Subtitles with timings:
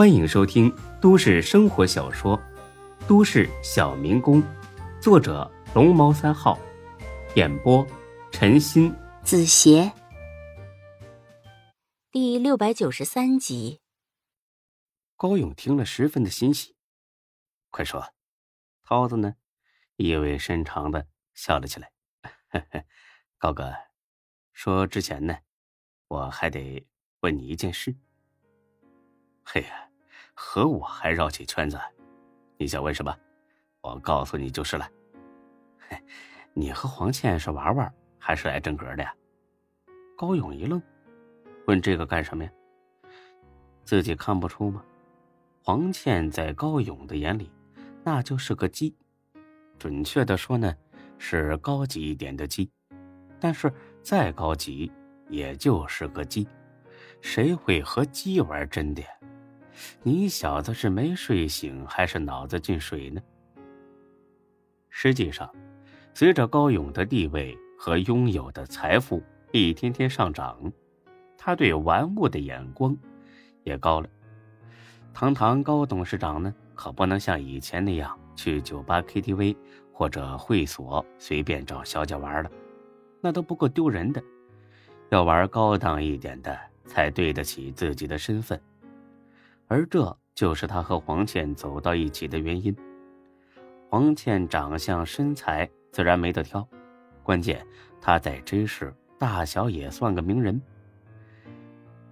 [0.00, 2.38] 欢迎收听都市生活小说
[3.06, 4.42] 《都市小民工》，
[4.98, 6.58] 作者龙猫三号，
[7.36, 7.86] 演播
[8.32, 9.92] 陈鑫、子邪，
[12.10, 13.82] 第六百九十三集。
[15.16, 16.74] 高勇听了，十分的欣喜。
[17.68, 18.14] 快说，
[18.82, 19.34] 涛子呢？
[19.96, 21.92] 意味深长的笑了起来。
[23.36, 23.70] 高哥，
[24.54, 25.40] 说之前呢，
[26.08, 26.88] 我还得
[27.20, 27.94] 问你一件事。
[29.44, 29.89] 嘿呀，
[30.42, 31.78] 和我还绕起圈子？
[32.56, 33.14] 你想问什么？
[33.82, 34.90] 我告诉你就是了。
[35.78, 36.02] 嘿，
[36.54, 39.14] 你和黄倩是玩玩，还是来正格的呀？
[40.16, 40.80] 高勇一愣，
[41.66, 42.50] 问这个干什么呀？
[43.84, 44.82] 自己看不出吗？
[45.62, 47.52] 黄倩在高勇的眼里，
[48.02, 48.96] 那就是个鸡。
[49.78, 50.74] 准确的说呢，
[51.18, 52.68] 是高级一点的鸡。
[53.38, 53.70] 但是
[54.02, 54.90] 再高级，
[55.28, 56.48] 也就是个鸡。
[57.20, 59.02] 谁会和鸡玩真的？
[60.02, 63.20] 你小子是没睡醒，还是脑子进水呢？
[64.88, 65.50] 实际上，
[66.14, 70.72] 随着高勇的地位和拥有的财富一天天上涨，
[71.38, 72.96] 他对玩物的眼光
[73.62, 74.08] 也高了。
[75.12, 79.56] 堂堂高董事长呢，可不能像以前那样去酒吧、KTV
[79.92, 82.50] 或者会所随便找小姐玩了，
[83.20, 84.22] 那都不够丢人的。
[85.10, 88.60] 要玩高档一点的，才对得起自己的身份。
[89.70, 92.76] 而这就是他和黄倩走到一起的原因。
[93.88, 96.66] 黄倩长相身材自然没得挑，
[97.22, 97.64] 关键
[98.00, 100.60] 她在 J 市大小也算个名人，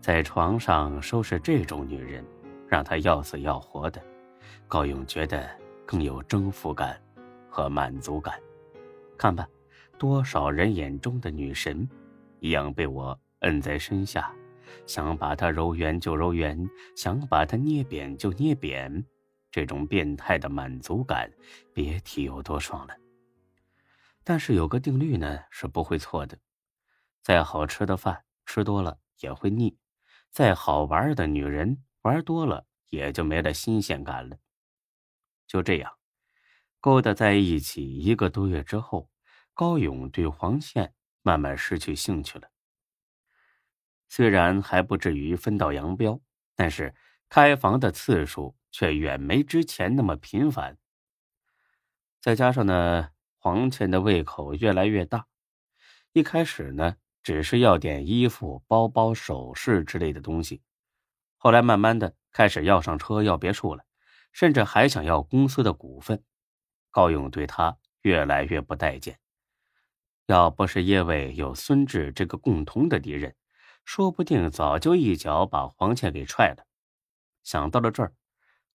[0.00, 2.24] 在床上收拾这种女人。
[2.68, 4.02] 让他要死要活的，
[4.66, 5.46] 高勇觉得
[5.84, 6.98] 更有征服感
[7.50, 8.34] 和满足感。
[9.18, 9.46] 看吧，
[9.98, 11.86] 多少人眼中的女神，
[12.40, 14.32] 一样被我摁在身下，
[14.86, 19.04] 想把它揉圆就揉圆，想把它捏扁就捏扁。
[19.50, 21.30] 这种变态的满足感，
[21.74, 22.96] 别提有多爽了。
[24.24, 26.38] 但是有个定律呢，是不会错的：
[27.22, 29.76] 再好吃的饭吃多了也会腻，
[30.30, 31.82] 再好玩的女人。
[32.02, 34.36] 玩多了也就没了新鲜感了。
[35.46, 35.92] 就这样，
[36.80, 39.08] 勾搭在一起一个多月之后，
[39.54, 42.48] 高勇对黄倩慢慢失去兴趣了。
[44.14, 46.20] 虽然还不至于分道扬镳，
[46.54, 46.94] 但是
[47.30, 50.76] 开房的次数却远没之前那么频繁。
[52.20, 53.08] 再加上呢，
[53.38, 55.28] 黄倩的胃口越来越大，
[56.12, 60.60] 一开始呢，只是要点衣服、包包、首饰之类的东西。
[61.38, 63.82] 后来慢慢的开始要上车要别墅了，
[64.30, 66.22] 甚至还想要公司的股份。
[66.90, 69.18] 高勇对他越来越不待见。
[70.26, 73.34] 要不是因为有孙志这个共同的敌人，
[73.84, 76.66] 说不定早就一脚把黄倩给踹了。
[77.42, 78.14] 想到了这儿，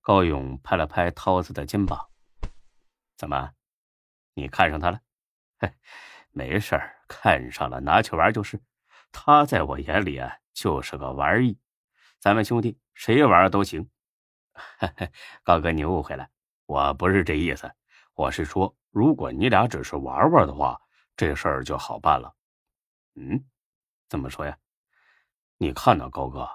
[0.00, 2.08] 高勇拍了拍涛子的肩膀
[3.16, 3.52] ：“怎么，
[4.34, 5.00] 你看上他了？
[5.58, 5.72] 嘿，
[6.30, 8.60] 没事儿，看上了拿去玩就是。
[9.12, 11.58] 他在我眼里啊，就是个玩意。”
[12.18, 13.88] 咱们兄弟谁玩都行，
[15.44, 16.28] 高哥你误会了，
[16.66, 17.72] 我不是这意思，
[18.14, 20.80] 我是说，如果你俩只是玩玩的话，
[21.16, 22.34] 这事儿就好办了。
[23.14, 23.44] 嗯，
[24.08, 24.58] 怎么说呀？
[25.58, 26.48] 你看呢，高哥，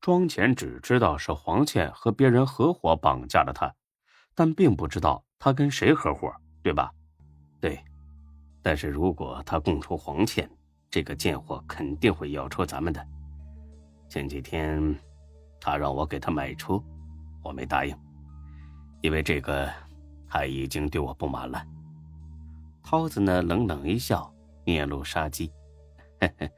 [0.00, 3.72] 庄前只知道是黄倩和别人合伙绑架了他，
[4.34, 6.32] 但并不知道他跟谁合伙，
[6.62, 6.92] 对吧？
[7.60, 7.78] 对，
[8.62, 10.50] 但是如果他供出黄倩，
[10.90, 13.06] 这个贱货肯定会要出咱们的。
[14.08, 14.94] 前几天。
[15.60, 16.80] 他让我给他买车，
[17.42, 17.92] 我没答应，
[19.00, 19.68] 因为这个
[20.28, 21.60] 他已经对我不满了。
[22.80, 24.32] 涛子呢，冷冷一笑，
[24.64, 25.52] 面露杀机
[26.20, 26.50] ：“嘿 嘿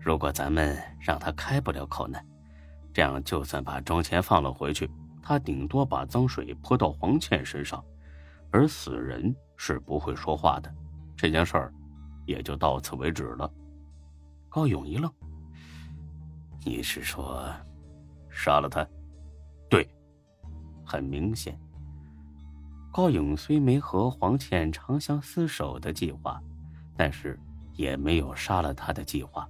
[0.00, 2.18] 如果咱们让他开不了口呢？
[2.92, 4.90] 这样就算把庄钱放了回去，
[5.22, 7.84] 他顶多把脏水泼到黄倩身上，
[8.50, 10.74] 而死人是不会说话的，
[11.16, 11.72] 这件事儿
[12.26, 13.50] 也就到此为止了。”
[14.48, 15.12] 高勇一愣
[16.64, 17.52] ：“你是说？”
[18.30, 18.86] 杀了他，
[19.68, 19.86] 对，
[20.84, 21.58] 很明显。
[22.92, 26.40] 高勇虽没和黄倩长相厮守的计划，
[26.96, 27.38] 但是
[27.74, 29.48] 也没有杀了他的计划。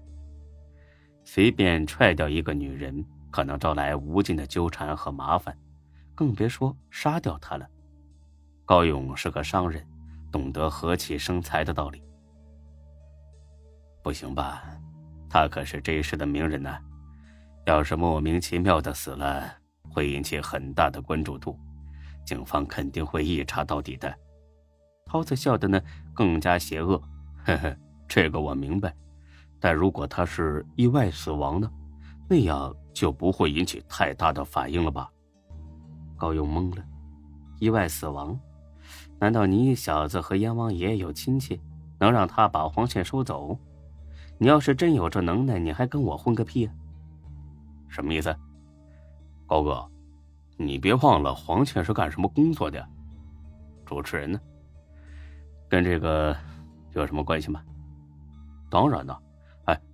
[1.30, 5.54] 随便踹掉一个女人，可能招来无尽的纠缠和麻烦，
[6.14, 7.68] 更别说杀掉她了。
[8.64, 9.86] 高勇是个商人，
[10.32, 12.02] 懂得和气生财的道理。
[14.02, 14.64] 不行吧？
[15.28, 16.78] 他可是这一世的名人呢。
[17.66, 19.54] 要是莫名其妙的死了，
[19.90, 21.58] 会引起很大的关注度，
[22.24, 24.10] 警方肯定会一查到底的。
[25.04, 25.78] 涛子笑的呢
[26.14, 26.98] 更加邪恶，
[27.44, 27.76] 呵呵，
[28.08, 28.94] 这个我明白。
[29.60, 31.70] 但如果他是意外死亡呢，
[32.28, 35.10] 那样就不会引起太大的反应了吧？
[36.16, 36.84] 高勇懵了，
[37.58, 38.38] 意外死亡？
[39.18, 41.60] 难道你小子和阎王爷有亲戚，
[41.98, 43.58] 能让他把黄倩收走？
[44.38, 46.72] 你要是真有这能耐，你还跟我混个屁啊？
[47.88, 48.34] 什么意思？
[49.46, 49.84] 高哥，
[50.56, 52.86] 你别忘了黄倩是干什么工作的？
[53.84, 54.40] 主持人呢？
[55.68, 56.36] 跟这个
[56.92, 57.60] 有什么关系吗？
[58.70, 59.20] 当然了，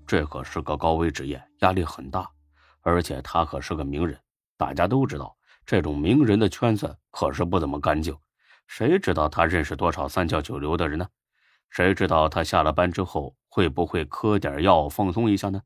[0.07, 2.31] 这可是个高危职业，压力很大，
[2.83, 4.21] 而且他可是个名人，
[4.57, 8.17] 大家都知道，这种名人的圈子可是不怎么干净。
[8.67, 11.09] 谁知道他认识多少三教九流的人呢？
[11.71, 15.61] 谁知道他下了班之后会不会嗑点药放松一下呢？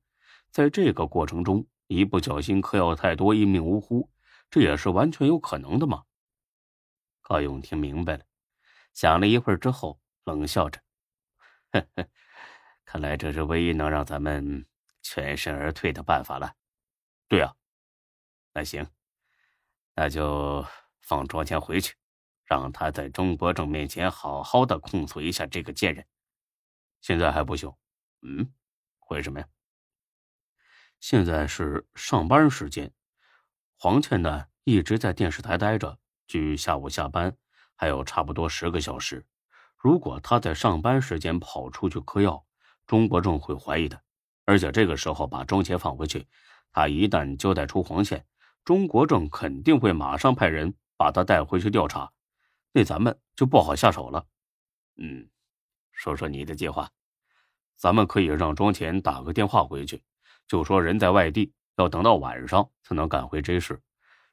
[0.50, 4.08] 在这个过程中，一不小心嗑药太多，一命呜呼，
[4.50, 6.02] 这也是完全有可能的嘛。
[7.20, 8.25] 高勇听明白了，
[8.94, 10.81] 想了一会儿之后，冷笑着
[11.70, 12.08] ：“呵呵，
[12.90, 14.64] 看来这是唯一能让咱们
[15.02, 16.55] 全身而退的办法了。
[17.29, 17.55] ”“对啊，
[18.55, 18.88] 那行，
[19.94, 20.64] 那就
[21.02, 21.94] 放庄前回去。”
[22.46, 26.06] 让他在钟国正面前好好的控诉一下这个贱人。
[27.02, 27.70] 现在还不行，
[28.23, 28.50] 嗯，
[29.11, 29.46] 为什么呀？
[30.99, 32.91] 现在是上班时间，
[33.76, 37.37] 黄倩呢一直在电视台待着，距下午下班
[37.75, 39.26] 还有差不多十个小时。
[39.76, 42.46] 如果他在上班时间跑出去嗑药，
[42.88, 44.02] 钟国正会怀疑的。
[44.44, 46.26] 而且这个时候把庄前放回去，
[46.73, 48.26] 他一旦交代出黄倩，
[48.64, 52.11] 钟国正肯定会马上派人把他带回去调查。
[52.73, 54.26] 那咱们就不好下手了。
[54.96, 55.29] 嗯，
[55.93, 56.90] 说说你的计划。
[57.76, 60.02] 咱们可以让庄前打个电话回去，
[60.46, 63.81] 就说人在外地，要等到晚上才能赶回 J 市，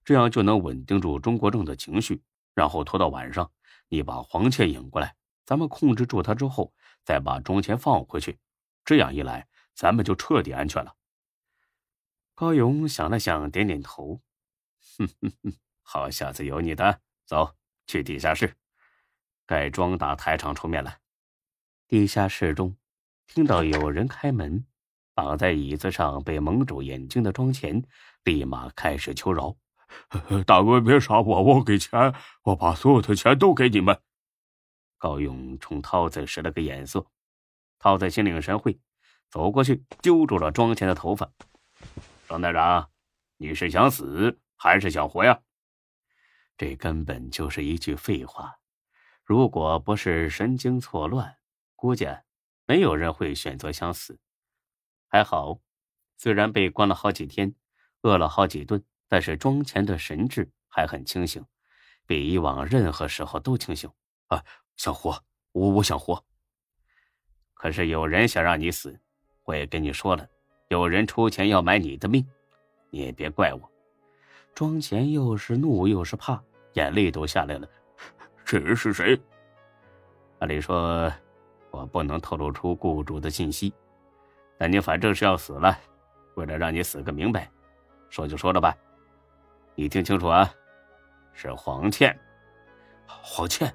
[0.04, 2.24] 这样就能稳定住钟国正的情绪。
[2.54, 3.52] 然后拖到晚上，
[3.90, 5.14] 你把黄倩引过来，
[5.46, 6.74] 咱们控制住他之后，
[7.04, 8.40] 再把庄前放回去。
[8.86, 10.96] 这样一来，咱们就彻底安全了。
[12.34, 14.22] 高勇想了想，点点头。
[14.98, 17.56] 哼哼哼，好小子，有你的，走。
[17.88, 18.56] 去地下室，
[19.46, 20.98] 该庄大台场出面了。
[21.88, 22.76] 地下室中，
[23.28, 24.66] 听到有人开门，
[25.14, 27.84] 绑在椅子上被蒙住眼睛的庄前，
[28.24, 29.56] 立马开始求饶
[30.48, 32.12] ：“大哥别杀我，我给钱，
[32.42, 34.02] 我把所有的钱都给你们。”
[34.98, 37.06] 高勇冲涛子使了个眼色，
[37.80, 38.80] 涛子心领神会，
[39.30, 41.32] 走过去揪住了庄前的头发
[42.28, 42.90] ：“庄队长，
[43.38, 45.42] 你是想死还是想活呀？”
[46.58, 48.60] 这根本就是一句废话。
[49.24, 51.38] 如果不是神经错乱，
[51.76, 52.08] 估计
[52.66, 54.20] 没有人会选择想死。
[55.08, 55.60] 还好，
[56.18, 57.56] 虽然被关了好几天，
[58.02, 61.46] 饿了好几顿，但是庄前的神智还很清醒，
[62.06, 63.92] 比以往任何时候都清醒。
[64.28, 64.44] 啊，
[64.78, 66.26] 想活，我我想活。
[67.66, 68.96] 可是有人想让你死，
[69.44, 70.24] 我也跟你说了，
[70.68, 72.24] 有人出钱要买你的命，
[72.92, 73.72] 你也别怪我。
[74.54, 76.40] 庄前又是怒又是怕，
[76.74, 77.68] 眼泪都下来了。
[78.46, 79.20] 这人是谁？
[80.38, 81.12] 按理说，
[81.72, 83.74] 我不能透露出雇主的信息，
[84.60, 85.76] 但你反正是要死了，
[86.36, 87.50] 为了让你死个明白，
[88.12, 88.78] 说就说了吧。
[89.74, 90.54] 你听清楚啊，
[91.34, 92.16] 是黄倩。
[93.08, 93.74] 黄倩，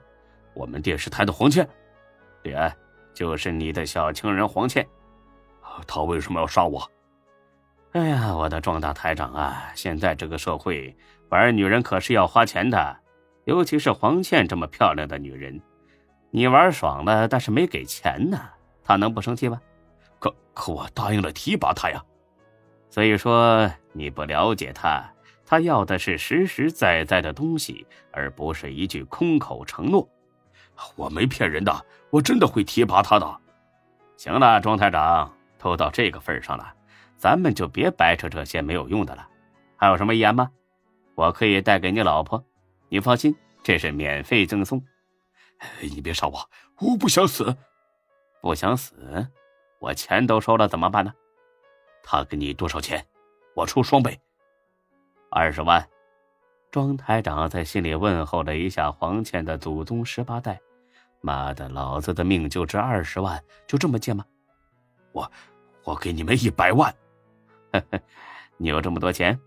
[0.55, 1.69] 我们电视台的黄倩。
[2.41, 2.73] 对啊，
[3.15, 4.87] 就是你的小情人黄倩。
[5.87, 6.91] 他为什么要杀我？
[7.93, 9.73] 哎呀，我的壮大台长啊！
[9.75, 10.97] 现在这个社会
[11.29, 12.97] 玩女人可是要花钱的，
[13.45, 15.61] 尤其是黄倩这么漂亮的女人，
[16.31, 18.38] 你玩爽了，但是没给钱呢，
[18.85, 19.61] 她能不生气吗？
[20.19, 22.00] 可可我答应了提拔她呀。
[22.90, 25.02] 所以说你不了解她，
[25.45, 30.09] 她要的是实实在在的东西，而不是一句空口承诺。
[30.97, 33.41] 我没骗人的，我真的会提拔他的。
[34.17, 36.75] 行了，庄台长，都到这个份上了。
[37.17, 39.29] 咱们就别掰扯这些没有用的了，
[39.77, 40.51] 还有什么遗言吗？
[41.15, 42.43] 我可以带给你老婆，
[42.89, 44.83] 你放心，这是免费赠送。
[45.83, 47.55] 你别杀我，我不想死，
[48.41, 49.29] 不想死，
[49.79, 51.13] 我钱都收了，怎么办呢？
[52.03, 53.05] 他给你多少钱？
[53.55, 54.19] 我出双倍，
[55.31, 55.87] 二十万。
[56.71, 60.59] 庄台长在心里问候了一下黄倩的祖宗十八代，
[61.21, 64.25] 妈的，老子的命就值二十万，就这么贱吗？
[65.12, 65.31] 我，
[65.85, 66.95] 我给你们一百万。
[68.57, 69.39] 你有这么多钱？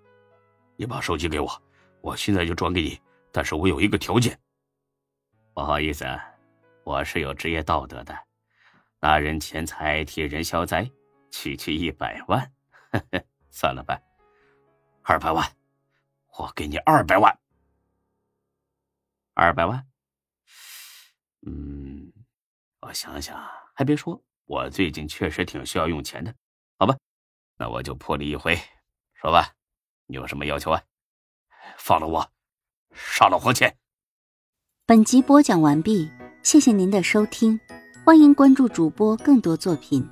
[0.75, 1.63] 你把手机给我，
[2.01, 2.99] 我现在就转给你。
[3.31, 4.39] 但是我有一个条件。
[5.53, 6.05] 不好意思，
[6.83, 8.17] 我是有职业道德的，
[8.99, 10.89] 拿人钱财替人消灾，
[11.31, 12.51] 区区一百万，
[13.49, 13.99] 算了吧。
[15.01, 15.47] 二百万，
[16.37, 17.35] 我给你二百万。
[19.33, 19.83] 二百万？
[21.45, 22.11] 嗯，
[22.81, 23.39] 我想想，
[23.73, 26.33] 还别说，我最近确实挺需要用钱的。
[26.77, 26.97] 好吧。
[27.55, 28.57] 那我就破例一回，
[29.13, 29.53] 说吧，
[30.07, 30.81] 你有什么要求啊？
[31.77, 32.31] 放了我，
[32.93, 33.77] 杀了黄钱。
[34.85, 37.59] 本集播讲完毕，谢谢您的收听，
[38.03, 40.03] 欢迎关注主播更多作品。